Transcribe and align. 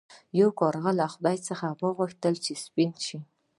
یو 0.39 0.49
کارغه 0.59 0.91
له 0.99 1.05
خدای 1.13 1.37
څخه 1.47 1.65
وغوښتل 1.83 2.33
چې 2.45 2.53
سپین 2.63 2.91
شي. 3.05 3.19